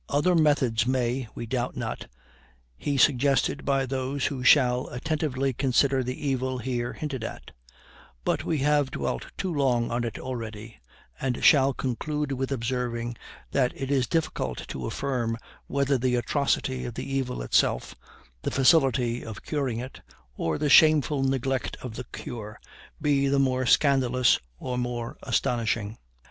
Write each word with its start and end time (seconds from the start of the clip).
Other 0.09 0.33
methods 0.33 0.87
may, 0.87 1.27
we 1.35 1.45
doubt 1.45 1.77
not, 1.77 2.07
he 2.75 2.97
suggested 2.97 3.63
by 3.63 3.85
those 3.85 4.25
who 4.25 4.43
shall 4.43 4.87
attentively 4.87 5.53
consider 5.53 6.03
the 6.03 6.27
evil 6.27 6.57
here 6.57 6.93
hinted 6.93 7.23
at; 7.23 7.51
but 8.25 8.43
we 8.43 8.57
have 8.65 8.89
dwelt 8.89 9.27
too 9.37 9.53
long 9.53 9.91
on 9.91 10.03
it 10.03 10.17
already, 10.17 10.79
and 11.19 11.43
shall 11.43 11.75
conclude 11.75 12.31
with 12.31 12.51
observing 12.51 13.15
that 13.51 13.73
it 13.79 13.91
is 13.91 14.07
difficult 14.07 14.67
to 14.69 14.87
affirm 14.87 15.37
whether 15.67 15.99
the 15.99 16.15
atrocity 16.15 16.83
of 16.83 16.95
the 16.95 17.05
evil 17.07 17.43
itself, 17.43 17.93
the 18.41 18.49
facility 18.49 19.23
of 19.23 19.43
curing 19.43 19.77
it, 19.77 20.01
or 20.35 20.57
the 20.57 20.67
shameful 20.67 21.21
neglect 21.21 21.77
of 21.83 21.93
the 21.93 22.05
cure, 22.05 22.59
be 22.99 23.27
the 23.27 23.37
more 23.37 23.67
scandalous 23.67 24.39
or 24.57 24.79
more 24.79 25.19
astonishing. 25.21 25.99